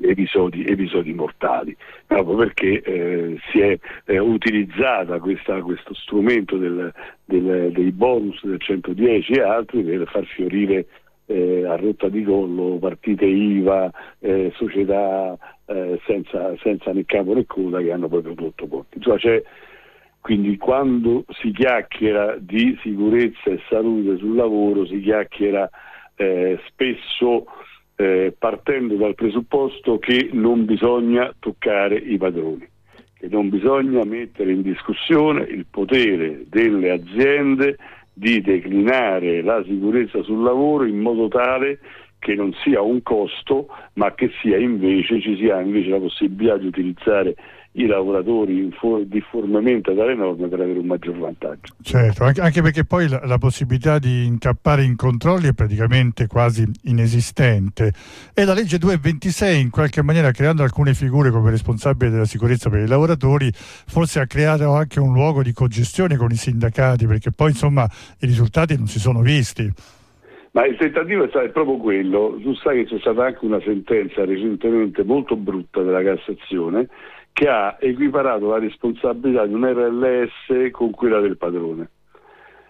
episodi, 0.00 0.64
episodi, 0.64 1.12
mortali, 1.12 1.76
proprio 2.06 2.36
perché 2.36 2.80
eh, 2.82 3.38
si 3.50 3.60
è 3.60 3.78
eh, 4.04 4.18
utilizzata 4.18 5.18
questa, 5.18 5.60
questo 5.62 5.94
strumento 5.94 6.56
del, 6.56 6.92
del, 7.24 7.72
dei 7.72 7.92
bonus 7.92 8.44
del 8.44 8.60
110 8.60 9.32
e 9.32 9.42
altri 9.42 9.82
per 9.82 10.06
far 10.08 10.24
fiorire 10.24 10.86
eh, 11.26 11.64
a 11.66 11.76
rotta 11.76 12.08
di 12.08 12.22
collo 12.22 12.78
partite 12.78 13.24
IVA, 13.24 13.90
eh, 14.20 14.52
società 14.54 15.36
eh, 15.66 16.00
senza, 16.06 16.54
senza, 16.58 16.92
né 16.92 17.04
capo 17.04 17.34
né 17.34 17.44
coda 17.46 17.80
che 17.80 17.92
hanno 17.92 18.08
poi 18.08 18.22
prodotto 18.22 18.66
ponti. 18.66 18.98
Insomma, 18.98 19.18
quindi 20.20 20.56
quando 20.56 21.24
si 21.40 21.52
chiacchiera 21.52 22.36
di 22.38 22.76
sicurezza 22.82 23.50
e 23.50 23.60
salute 23.68 24.16
sul 24.18 24.34
lavoro 24.34 24.84
si 24.84 25.00
chiacchiera 25.00 25.70
eh, 26.16 26.58
spesso 26.66 27.46
eh, 27.96 28.34
partendo 28.36 28.96
dal 28.96 29.14
presupposto 29.14 29.98
che 29.98 30.30
non 30.32 30.64
bisogna 30.64 31.34
toccare 31.38 31.96
i 31.96 32.16
padroni, 32.18 32.68
che 33.18 33.28
non 33.28 33.48
bisogna 33.48 34.04
mettere 34.04 34.52
in 34.52 34.62
discussione 34.62 35.44
il 35.44 35.66
potere 35.70 36.44
delle 36.48 36.90
aziende 36.90 37.76
di 38.12 38.40
declinare 38.40 39.42
la 39.42 39.62
sicurezza 39.64 40.22
sul 40.22 40.42
lavoro 40.42 40.84
in 40.84 40.98
modo 40.98 41.28
tale 41.28 41.78
che 42.18 42.34
non 42.34 42.52
sia 42.64 42.80
un 42.80 43.02
costo, 43.02 43.68
ma 43.94 44.14
che 44.14 44.30
sia 44.40 44.56
invece, 44.56 45.20
ci 45.20 45.36
sia 45.36 45.60
invece 45.60 45.90
la 45.90 45.98
possibilità 45.98 46.56
di 46.56 46.66
utilizzare 46.66 47.36
i 47.76 47.86
lavoratori 47.86 48.72
difformemente 49.06 49.92
dalle 49.92 50.14
norme 50.14 50.48
per 50.48 50.60
avere 50.60 50.78
un 50.78 50.86
maggior 50.86 51.18
vantaggio. 51.18 51.74
Certo, 51.82 52.24
anche 52.24 52.62
perché 52.62 52.84
poi 52.84 53.08
la, 53.08 53.20
la, 53.24 53.38
possibilità 53.38 53.98
di 53.98 54.24
incappare 54.24 54.82
in 54.82 54.96
controlli 54.96 55.48
è 55.48 55.52
praticamente 55.52 56.26
quasi 56.26 56.64
inesistente 56.84 57.92
e 58.34 58.44
la 58.44 58.54
legge 58.54 58.78
226 58.78 59.60
in 59.60 59.70
qualche 59.70 60.02
maniera 60.02 60.30
creando 60.30 60.62
alcune 60.62 60.94
figure 60.94 61.30
come 61.30 61.50
responsabile 61.50 62.10
della 62.10 62.24
sicurezza 62.24 62.70
per 62.70 62.80
i 62.80 62.86
lavoratori 62.86 63.50
forse 63.52 64.20
ha 64.20 64.26
creato 64.26 64.72
anche 64.72 64.98
un 64.98 65.12
luogo 65.12 65.42
di 65.42 65.52
cogestione 65.52 66.16
con 66.16 66.30
i 66.30 66.36
sindacati 66.36 67.06
perché 67.06 67.30
poi 67.30 67.50
insomma 67.50 67.86
i 68.20 68.26
risultati 68.26 68.76
non 68.76 68.86
si 68.86 68.98
sono 68.98 69.20
visti. 69.20 69.70
Ma 70.52 70.64
il 70.64 70.76
tentativo 70.78 71.24
è 71.24 71.28
stato 71.28 71.50
proprio 71.50 71.76
quello, 71.76 72.38
tu 72.42 72.54
sai 72.54 72.82
che 72.82 72.94
c'è 72.94 73.00
stata 73.00 73.26
anche 73.26 73.44
una 73.44 73.60
sentenza 73.60 74.24
recentemente 74.24 75.04
molto 75.04 75.36
brutta 75.36 75.82
della 75.82 76.02
Cassazione 76.02 76.88
che 77.36 77.48
ha 77.48 77.76
equiparato 77.78 78.48
la 78.48 78.58
responsabilità 78.58 79.44
di 79.44 79.52
un 79.52 79.66
RLS 79.66 80.70
con 80.70 80.90
quella 80.90 81.20
del 81.20 81.36
padrone. 81.36 81.90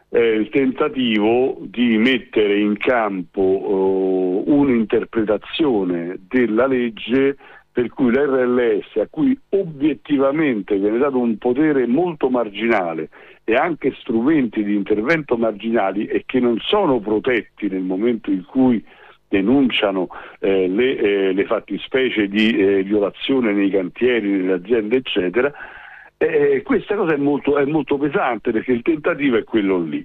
È 0.08 0.18
il 0.18 0.48
tentativo 0.48 1.58
di 1.60 1.96
mettere 1.98 2.58
in 2.58 2.76
campo 2.76 3.40
uh, 3.40 4.42
un'interpretazione 4.44 6.18
della 6.26 6.66
legge 6.66 7.36
per 7.70 7.90
cui 7.90 8.10
l'RLS, 8.10 8.96
a 8.96 9.06
cui 9.08 9.38
obiettivamente 9.50 10.76
viene 10.76 10.98
dato 10.98 11.20
un 11.20 11.38
potere 11.38 11.86
molto 11.86 12.28
marginale 12.28 13.10
e 13.44 13.54
anche 13.54 13.94
strumenti 14.00 14.64
di 14.64 14.74
intervento 14.74 15.36
marginali 15.36 16.06
e 16.06 16.24
che 16.26 16.40
non 16.40 16.58
sono 16.58 16.98
protetti 16.98 17.68
nel 17.68 17.82
momento 17.82 18.32
in 18.32 18.44
cui 18.44 18.84
denunciano 19.28 20.08
eh, 20.40 20.68
le, 20.68 20.96
eh, 20.96 21.32
le, 21.32 21.44
fattispecie 21.46 22.28
di 22.28 22.56
eh, 22.56 22.82
violazione 22.82 23.52
nei 23.52 23.70
cantieri, 23.70 24.28
nelle 24.28 24.54
aziende, 24.54 24.96
eccetera. 24.96 25.52
Eh, 26.18 26.62
questa 26.64 26.94
cosa 26.96 27.12
è 27.12 27.18
molto, 27.18 27.58
è 27.58 27.64
molto 27.64 27.98
pesante 27.98 28.50
perché 28.50 28.72
il 28.72 28.82
tentativo 28.82 29.36
è 29.36 29.44
quello 29.44 29.78
lì. 29.78 30.04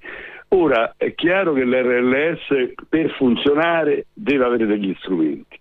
Ora 0.50 0.96
è 0.98 1.14
chiaro 1.14 1.54
che 1.54 1.64
l'RLS 1.64 2.74
per 2.90 3.10
funzionare 3.12 4.08
deve 4.14 4.44
avere 4.44 4.66
degli 4.66 4.94
strumenti 5.00 5.61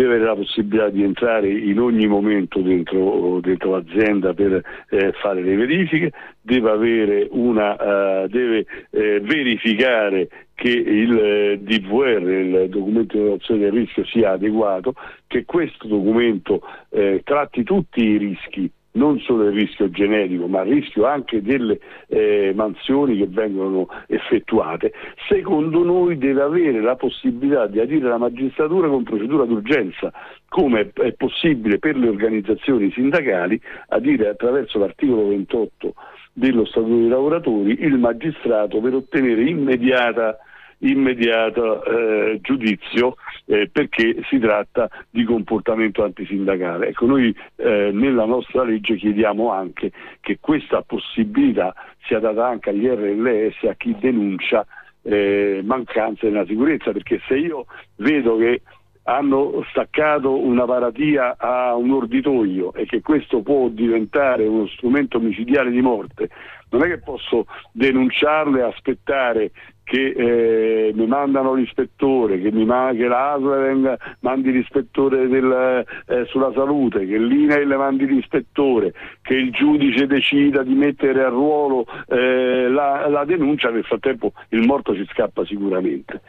deve 0.00 0.14
avere 0.14 0.24
la 0.30 0.34
possibilità 0.34 0.88
di 0.88 1.02
entrare 1.02 1.50
in 1.50 1.78
ogni 1.78 2.06
momento 2.06 2.60
dentro, 2.60 3.38
dentro 3.40 3.72
l'azienda 3.72 4.32
per 4.32 4.62
eh, 4.88 5.12
fare 5.20 5.42
le 5.42 5.56
verifiche, 5.56 6.12
deve, 6.40 7.28
una, 7.30 8.22
uh, 8.22 8.26
deve 8.26 8.64
eh, 8.90 9.20
verificare 9.20 10.28
che 10.54 10.70
il 10.70 11.18
eh, 11.18 11.58
DVR, 11.60 12.28
il 12.28 12.68
documento 12.70 13.16
di 13.16 13.22
valutazione 13.24 13.60
del 13.60 13.72
rischio, 13.72 14.04
sia 14.06 14.32
adeguato, 14.32 14.94
che 15.26 15.44
questo 15.44 15.86
documento 15.86 16.62
eh, 16.88 17.20
tratti 17.22 17.62
tutti 17.62 18.02
i 18.02 18.16
rischi 18.16 18.70
non 18.92 19.18
solo 19.20 19.44
il 19.44 19.52
rischio 19.52 19.90
generico, 19.90 20.46
ma 20.46 20.62
il 20.62 20.72
rischio 20.72 21.06
anche 21.06 21.42
delle 21.42 21.78
eh, 22.08 22.52
mansioni 22.54 23.16
che 23.18 23.26
vengono 23.28 23.88
effettuate, 24.06 24.92
secondo 25.28 25.84
noi 25.84 26.18
deve 26.18 26.42
avere 26.42 26.80
la 26.80 26.96
possibilità 26.96 27.66
di 27.66 27.78
adire 27.78 28.08
la 28.08 28.18
magistratura 28.18 28.88
con 28.88 29.04
procedura 29.04 29.44
d'urgenza, 29.44 30.12
come 30.48 30.90
è 30.92 31.12
possibile 31.12 31.78
per 31.78 31.96
le 31.96 32.08
organizzazioni 32.08 32.90
sindacali 32.90 33.60
adire 33.88 34.28
attraverso 34.28 34.78
l'articolo 34.78 35.28
28 35.28 35.94
dello 36.32 36.64
Statuto 36.64 36.94
dei 36.94 37.08
lavoratori 37.08 37.76
il 37.80 37.98
magistrato 37.98 38.80
per 38.80 38.94
ottenere 38.94 39.42
immediata 39.42 40.38
immediato 40.80 41.84
eh, 41.84 42.38
giudizio 42.42 43.16
eh, 43.46 43.68
perché 43.70 44.22
si 44.28 44.38
tratta 44.38 44.88
di 45.10 45.24
comportamento 45.24 46.04
antisindacale. 46.04 46.88
Ecco, 46.88 47.06
noi 47.06 47.34
eh, 47.56 47.90
nella 47.92 48.24
nostra 48.24 48.62
legge 48.62 48.96
chiediamo 48.96 49.50
anche 49.50 49.92
che 50.20 50.38
questa 50.40 50.82
possibilità 50.82 51.74
sia 52.06 52.18
data 52.18 52.46
anche 52.46 52.70
agli 52.70 52.86
RLS, 52.86 53.64
a 53.68 53.74
chi 53.74 53.94
denuncia 53.98 54.66
eh, 55.02 55.60
mancanze 55.64 56.28
nella 56.28 56.46
sicurezza, 56.46 56.92
perché 56.92 57.20
se 57.26 57.36
io 57.36 57.66
vedo 57.96 58.36
che 58.36 58.62
hanno 59.04 59.64
staccato 59.70 60.38
una 60.38 60.64
paratia 60.66 61.36
a 61.38 61.74
un 61.74 61.90
orditoio 61.90 62.72
e 62.74 62.84
che 62.84 63.00
questo 63.00 63.40
può 63.40 63.68
diventare 63.68 64.46
uno 64.46 64.66
strumento 64.68 65.18
micidiale 65.18 65.70
di 65.70 65.80
morte, 65.80 66.28
non 66.70 66.82
è 66.82 66.86
che 66.86 66.98
posso 66.98 67.46
denunciarle 67.72 68.60
e 68.60 68.62
aspettare 68.62 69.50
che 69.90 70.12
eh, 70.16 70.92
mi 70.94 71.04
mandano 71.08 71.52
l'ispettore, 71.52 72.40
che, 72.40 72.52
mi 72.52 72.64
ma- 72.64 72.92
che 72.94 73.08
l'ASL 73.08 73.96
mandi 74.20 74.52
l'ispettore 74.52 75.26
del, 75.26 75.84
eh, 76.06 76.26
sulla 76.26 76.52
salute, 76.54 77.04
che 77.06 77.18
l'INAIL 77.18 77.66
mandi 77.76 78.06
l'ispettore, 78.06 78.92
che 79.20 79.34
il 79.34 79.50
giudice 79.50 80.06
decida 80.06 80.62
di 80.62 80.74
mettere 80.74 81.24
a 81.24 81.28
ruolo 81.28 81.86
eh, 82.06 82.68
la, 82.68 83.08
la 83.08 83.24
denuncia, 83.24 83.70
nel 83.70 83.82
frattempo 83.82 84.32
il 84.50 84.64
morto 84.64 84.94
ci 84.94 85.04
scappa 85.10 85.44
sicuramente. 85.44 86.20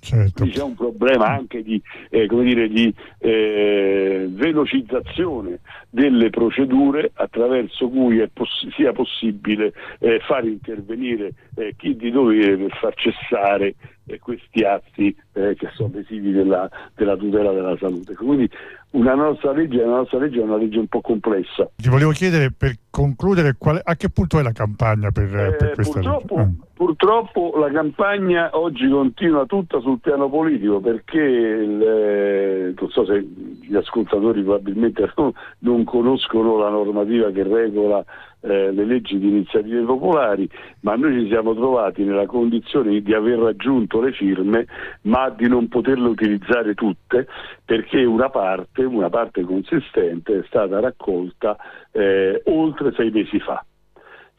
Certo. 0.00 0.44
C'è 0.44 0.62
un 0.62 0.74
problema 0.74 1.26
anche 1.26 1.62
di, 1.62 1.80
eh, 2.10 2.26
dire, 2.26 2.68
di 2.68 2.94
eh, 3.18 4.26
velocizzazione 4.30 5.60
delle 5.90 6.30
procedure 6.30 7.10
attraverso 7.14 7.88
cui 7.88 8.24
poss- 8.32 8.68
sia 8.74 8.92
possibile 8.92 9.72
eh, 9.98 10.20
far 10.26 10.44
intervenire 10.44 11.32
eh, 11.56 11.74
chi 11.76 11.96
di 11.96 12.10
dovere 12.10 12.56
per 12.56 12.78
far 12.78 12.94
cessare 12.94 13.74
questi 14.20 14.62
atti 14.62 15.16
eh, 15.32 15.54
che 15.56 15.68
sono 15.74 15.90
lesivi 15.94 16.32
della, 16.32 16.68
della, 16.94 17.16
tutela 17.16 17.52
della 17.52 17.76
salute. 17.78 18.14
Quindi 18.14 18.48
una 18.90 19.14
nostra 19.14 19.52
legge, 19.52 19.84
la 19.84 19.96
nostra 19.96 20.18
legge 20.18 20.40
è 20.40 20.42
una 20.42 20.56
legge 20.56 20.78
un 20.78 20.86
po' 20.86 21.00
complessa. 21.00 21.68
Ti 21.76 21.88
volevo 21.88 22.12
chiedere 22.12 22.52
per 22.56 22.74
concludere 22.88 23.56
quale, 23.58 23.80
a 23.82 23.94
che 23.96 24.08
punto 24.08 24.38
è 24.38 24.42
la 24.42 24.52
campagna 24.52 25.10
per, 25.10 25.56
per 25.56 25.74
questa 25.74 26.00
purtroppo, 26.00 26.36
legge? 26.36 26.56
Purtroppo 26.72 27.54
la 27.58 27.70
campagna 27.70 28.50
oggi 28.52 28.88
continua 28.88 29.44
tutta 29.44 29.80
sul 29.80 29.98
piano 30.00 30.30
politico 30.30 30.80
perché 30.80 31.20
il, 31.20 31.82
eh, 31.82 32.74
non 32.78 32.90
so 32.90 33.04
se 33.04 33.20
gli 33.22 33.74
ascoltatori 33.74 34.42
probabilmente 34.42 35.10
non, 35.16 35.32
non 35.60 35.84
conoscono 35.84 36.58
la 36.58 36.70
normativa 36.70 37.30
che 37.30 37.42
regola 37.42 38.04
eh, 38.40 38.70
le 38.70 38.84
leggi 38.84 39.18
di 39.18 39.28
iniziative 39.28 39.82
popolari, 39.82 40.48
ma 40.80 40.94
noi 40.94 41.22
ci 41.22 41.28
siamo 41.28 41.54
trovati 41.54 42.04
nella 42.04 42.26
condizione 42.26 43.00
di 43.00 43.14
aver 43.14 43.38
raggiunto 43.38 44.00
le 44.00 44.12
firme 44.12 44.66
ma 45.02 45.30
di 45.30 45.48
non 45.48 45.68
poterle 45.68 46.08
utilizzare 46.08 46.74
tutte 46.74 47.26
perché 47.64 48.04
una 48.04 48.28
parte, 48.28 48.84
una 48.84 49.10
parte 49.10 49.42
consistente 49.42 50.38
è 50.38 50.42
stata 50.46 50.80
raccolta 50.80 51.56
eh, 51.92 52.42
oltre 52.46 52.92
sei 52.92 53.10
mesi 53.10 53.40
fa. 53.40 53.64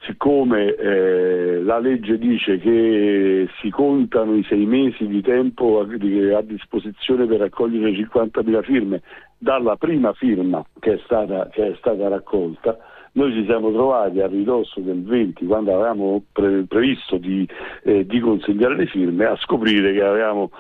Siccome 0.01 0.75
eh, 0.75 1.61
la 1.63 1.79
legge 1.79 2.19
dice 2.19 2.59
che 2.59 3.49
si 3.59 3.69
contano 3.71 4.35
i 4.35 4.43
sei 4.43 4.65
mesi 4.65 5.07
di 5.07 5.21
tempo 5.21 5.79
a, 5.79 6.37
a 6.37 6.41
disposizione 6.43 7.25
per 7.25 7.39
raccogliere 7.39 7.91
50.000 7.91 8.63
firme 8.63 9.01
dalla 9.37 9.75
prima 9.75 10.13
firma 10.13 10.63
che 10.79 10.93
è 10.93 10.99
stata, 11.03 11.49
che 11.49 11.71
è 11.71 11.75
stata 11.77 12.07
raccolta, 12.07 12.77
noi 13.17 13.33
ci 13.33 13.45
siamo 13.45 13.71
trovati 13.71 14.21
a 14.21 14.27
ridosso 14.27 14.79
del 14.79 15.03
20, 15.03 15.45
quando 15.47 15.73
avevamo 15.73 16.21
pre- 16.31 16.65
previsto 16.67 17.17
di, 17.17 17.47
eh, 17.83 18.05
di 18.05 18.19
consegnare 18.19 18.75
le 18.75 18.85
firme, 18.85 19.25
a 19.25 19.35
scoprire 19.37 19.91
che 19.91 20.03
avevamo 20.03 20.51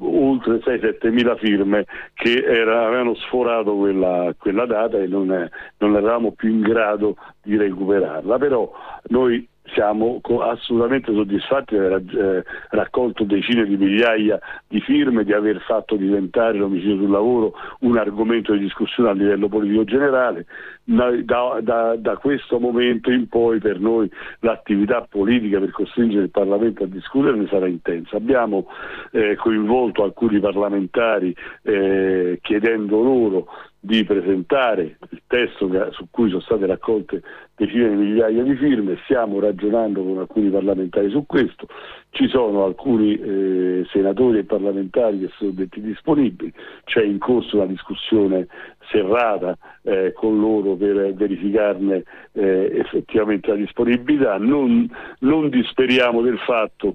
oltre 0.00 0.58
6-7 0.58 1.10
mila 1.10 1.36
firme 1.36 1.86
che 2.12 2.44
era, 2.44 2.86
avevano 2.86 3.14
sforato 3.14 3.74
quella, 3.76 4.34
quella 4.36 4.66
data 4.66 4.98
e 4.98 5.06
non, 5.06 5.32
è, 5.32 5.48
non, 5.78 5.96
eravamo 5.96 6.32
più 6.32 6.50
in 6.50 6.60
grado 6.60 7.16
di 7.40 7.56
recuperarla. 7.56 8.36
Però 8.36 8.70
noi 9.08 9.48
siamo 9.74 10.20
assolutamente 10.40 11.12
soddisfatti 11.12 11.74
di 11.74 11.80
aver 11.80 12.02
eh, 12.16 12.44
raccolto 12.70 13.24
decine 13.24 13.64
di 13.66 13.76
migliaia 13.76 14.38
di 14.68 14.80
firme, 14.80 15.24
di 15.24 15.32
aver 15.32 15.60
fatto 15.60 15.96
diventare 15.96 16.58
l'omicidio 16.58 16.96
sul 16.96 17.10
lavoro 17.10 17.54
un 17.80 17.96
argomento 17.96 18.52
di 18.52 18.60
discussione 18.60 19.10
a 19.10 19.14
livello 19.14 19.48
politico 19.48 19.84
generale. 19.84 20.46
Da, 20.84 21.60
da, 21.60 21.94
da, 21.96 22.16
questo 22.16 22.58
momento 22.58 23.12
in 23.12 23.28
poi 23.28 23.60
per 23.60 23.78
noi 23.78 24.10
l'attività 24.40 25.06
politica 25.08 25.60
per 25.60 25.70
costringere 25.70 26.24
il 26.24 26.30
Parlamento 26.30 26.82
a 26.82 26.86
discutere 26.86 27.46
sarà 27.46 27.68
intensa. 27.68 28.16
Abbiamo 28.16 28.66
eh, 29.12 29.36
coinvolto 29.36 30.02
alcuni 30.02 30.40
parlamentari 30.40 31.34
eh, 31.62 32.40
chiedendo 32.42 33.00
loro 33.00 33.46
di 33.84 34.04
presentare 34.04 34.96
il 35.10 35.22
testo 35.26 35.68
su 35.90 36.06
cui 36.08 36.28
sono 36.28 36.40
state 36.40 36.66
raccolte 36.66 37.20
decine 37.56 37.88
di 37.88 37.96
migliaia 37.96 38.44
di 38.44 38.54
firme, 38.54 38.96
stiamo 39.02 39.40
ragionando 39.40 40.04
con 40.04 40.18
alcuni 40.18 40.50
parlamentari 40.50 41.10
su 41.10 41.26
questo, 41.26 41.66
ci 42.10 42.28
sono 42.28 42.64
alcuni 42.64 43.18
eh, 43.18 43.84
senatori 43.90 44.38
e 44.38 44.44
parlamentari 44.44 45.18
che 45.18 45.30
sono 45.36 45.50
detti 45.50 45.80
disponibili, 45.80 46.52
c'è 46.84 47.02
in 47.02 47.18
corso 47.18 47.56
una 47.56 47.66
discussione 47.66 48.46
serrata 48.88 49.58
eh, 49.82 50.12
con 50.12 50.38
loro 50.38 50.76
per 50.76 51.12
verificarne 51.14 52.04
eh, 52.34 52.70
effettivamente 52.74 53.48
la 53.48 53.56
disponibilità, 53.56 54.38
non, 54.38 54.88
non 55.20 55.48
disperiamo 55.48 56.22
del 56.22 56.38
fatto 56.38 56.94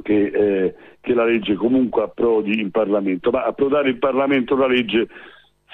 che, 0.00 0.26
eh, 0.26 0.74
che, 1.00 1.12
la 1.12 1.24
legge 1.24 1.54
comunque 1.54 2.04
approdi 2.04 2.60
in 2.60 2.70
Parlamento, 2.70 3.32
ma 3.32 3.44
approdare 3.44 3.90
in 3.90 3.98
Parlamento 3.98 4.54
la 4.54 4.68
legge 4.68 5.08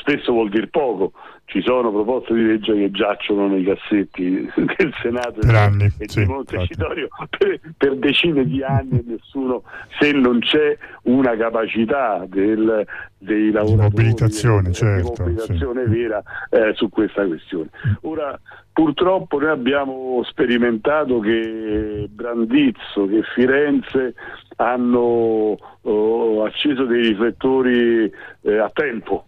spesso 0.00 0.32
vuol 0.32 0.48
dire 0.48 0.66
poco. 0.68 1.12
Ci 1.44 1.62
sono 1.62 1.90
proposte 1.90 2.32
di 2.32 2.44
legge 2.44 2.74
che 2.74 2.90
giacciono 2.92 3.48
nei 3.48 3.64
cassetti 3.64 4.48
del 4.54 4.94
Senato 5.02 5.40
per 5.40 5.54
anni, 5.54 5.84
e 5.98 6.08
sì, 6.08 6.20
di 6.20 6.26
Montecitorio 6.26 7.08
per, 7.36 7.60
per, 7.76 7.96
decine 7.96 8.44
di 8.44 8.62
anni 8.62 8.98
e 9.00 9.04
nessuno, 9.04 9.64
se 9.98 10.12
non 10.12 10.38
c'è 10.38 10.78
una 11.02 11.36
capacità 11.36 12.24
del, 12.28 12.86
dei 13.18 13.50
lavoratori 13.50 13.76
di 13.76 13.82
mobilitazione, 13.82 14.68
di, 14.68 14.74
certo, 14.74 15.12
di 15.12 15.18
mobilitazione 15.18 15.84
sì. 15.84 15.90
vera 15.90 16.22
eh, 16.50 16.72
su 16.74 16.88
questa 16.88 17.26
questione. 17.26 17.70
Ora, 18.02 18.40
purtroppo 18.72 19.40
noi 19.40 19.50
abbiamo 19.50 20.22
sperimentato 20.22 21.18
che 21.18 22.08
Brandizzo, 22.08 23.06
che 23.08 23.22
Firenze 23.34 24.14
hanno 24.56 25.56
oh, 25.80 26.44
acceso 26.44 26.84
dei 26.84 27.08
riflettori 27.08 28.10
eh, 28.42 28.58
a 28.58 28.70
tempo 28.72 29.24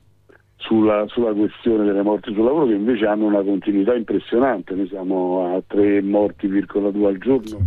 sulla, 0.62 1.04
sulla, 1.08 1.32
questione 1.32 1.84
delle 1.84 2.02
morti 2.02 2.32
sul 2.32 2.44
lavoro 2.44 2.66
che 2.66 2.74
invece 2.74 3.06
hanno 3.06 3.26
una 3.26 3.42
continuità 3.42 3.94
impressionante. 3.94 4.74
Noi 4.74 4.88
siamo 4.88 5.54
a 5.54 5.62
3 5.66 6.02
morti,2 6.02 7.04
al 7.04 7.18
giorno 7.18 7.58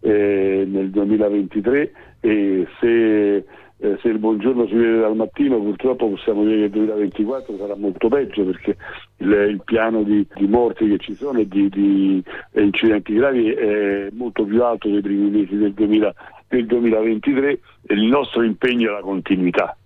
eh, 0.00 0.64
nel 0.66 0.90
2023 0.90 1.92
e 2.20 2.66
se, 2.78 3.36
eh, 3.36 3.44
se, 4.00 4.08
il 4.08 4.18
buongiorno 4.18 4.66
si 4.66 4.74
vede 4.74 5.00
dal 5.00 5.16
mattino 5.16 5.58
purtroppo 5.58 6.08
possiamo 6.10 6.44
dire 6.44 6.56
che 6.56 6.64
il 6.64 6.70
2024 6.70 7.56
sarà 7.56 7.76
molto 7.76 8.08
peggio 8.08 8.44
perché 8.44 8.76
il, 9.18 9.30
il 9.32 9.62
piano 9.64 10.02
di, 10.02 10.26
di, 10.34 10.46
morti 10.46 10.88
che 10.88 10.98
ci 10.98 11.14
sono 11.14 11.38
e 11.38 11.48
di, 11.48 11.68
di, 11.70 12.22
incidenti 12.52 13.14
gravi 13.14 13.50
è 13.50 14.08
molto 14.12 14.44
più 14.44 14.62
alto 14.62 14.88
dei 14.88 15.00
primi 15.00 15.30
mesi 15.30 15.56
del, 15.56 15.72
2000, 15.72 16.14
del 16.48 16.66
2023 16.66 17.50
e 17.86 17.94
il 17.94 18.04
nostro 18.04 18.42
impegno 18.42 18.90
è 18.90 18.92
la 18.92 19.00
continuità 19.00 19.76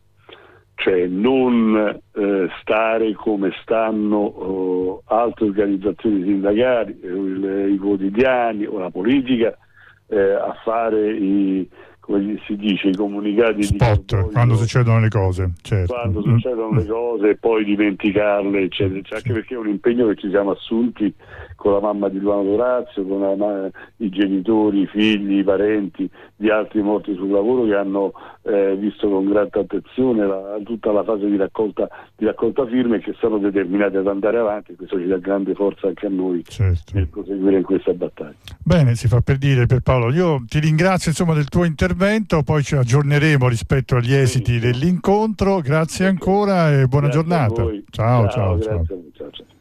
cioè 0.78 1.08
non 1.08 2.00
eh, 2.12 2.48
stare 2.60 3.12
come 3.14 3.50
stanno 3.62 5.00
eh, 5.06 5.12
altre 5.12 5.46
organizzazioni 5.46 6.22
sindacali, 6.22 7.00
eh, 7.02 7.08
il, 7.08 7.72
i 7.72 7.78
quotidiani 7.78 8.64
o 8.64 8.78
la 8.78 8.90
politica 8.90 9.58
eh, 10.06 10.34
a 10.34 10.54
fare 10.62 11.10
i, 11.10 11.68
come 12.08 12.40
si 12.46 12.56
dice, 12.56 12.88
i 12.88 12.94
comunicati 12.94 13.62
Spot, 13.64 14.24
di 14.24 14.32
quando 14.32 14.56
succedono 14.56 14.98
le 14.98 15.10
cose, 15.10 15.50
certo. 15.60 15.92
quando 15.92 16.20
mm. 16.20 16.22
succedono 16.22 16.78
le 16.78 16.86
cose 16.86 17.28
e 17.28 17.36
poi 17.36 17.64
dimenticarle, 17.64 18.62
eccetera, 18.62 18.98
eccetera. 18.98 19.16
anche 19.16 19.32
perché 19.34 19.54
è 19.54 19.58
un 19.58 19.68
impegno 19.68 20.06
che 20.06 20.16
ci 20.16 20.30
siamo 20.30 20.52
assunti 20.52 21.12
con 21.54 21.72
la 21.72 21.80
mamma 21.80 22.08
di 22.08 22.18
Luano 22.18 22.44
Dorazio, 22.44 23.04
con 23.04 23.20
la, 23.20 23.70
i 23.96 24.08
genitori, 24.08 24.82
i 24.82 24.86
figli, 24.86 25.38
i 25.38 25.44
parenti 25.44 26.08
di 26.34 26.48
altri 26.48 26.80
morti 26.80 27.14
sul 27.14 27.30
lavoro 27.30 27.64
che 27.64 27.74
hanno 27.74 28.12
eh, 28.42 28.74
visto 28.76 29.06
con 29.10 29.28
grande 29.28 29.60
attenzione 29.60 30.26
la, 30.26 30.58
tutta 30.64 30.92
la 30.92 31.04
fase 31.04 31.26
di 31.26 31.36
raccolta, 31.36 31.88
di 32.16 32.24
raccolta 32.24 32.64
firme 32.66 32.96
e 32.96 33.00
che 33.00 33.14
sono 33.18 33.36
determinati 33.36 33.96
ad 33.96 34.06
andare 34.06 34.38
avanti 34.38 34.76
questo 34.76 34.98
ci 34.98 35.06
dà 35.06 35.18
grande 35.18 35.52
forza 35.54 35.88
anche 35.88 36.06
a 36.06 36.10
noi 36.10 36.42
certo. 36.44 36.92
nel 36.94 37.08
proseguire 37.08 37.58
in 37.58 37.64
questa 37.64 37.92
battaglia. 37.92 38.36
Bene, 38.62 38.94
si 38.94 39.08
fa 39.08 39.20
per 39.20 39.36
dire 39.36 39.66
per 39.66 39.80
Paolo, 39.80 40.10
io 40.10 40.42
ti 40.46 40.60
ringrazio 40.60 41.10
insomma 41.10 41.34
del 41.34 41.48
tuo 41.48 41.64
intervento 41.64 41.96
intervento, 41.98 42.42
poi 42.44 42.62
ci 42.62 42.76
aggiorneremo 42.76 43.48
rispetto 43.48 43.96
agli 43.96 44.14
esiti 44.14 44.60
dell'incontro. 44.60 45.60
Grazie 45.60 46.06
ancora 46.06 46.70
e 46.72 46.86
buona 46.86 47.08
grazie 47.08 47.22
giornata. 47.22 47.66
Ciao, 47.90 48.28
ciao, 48.28 48.60
ciao. 48.60 48.84
ciao. 48.86 49.30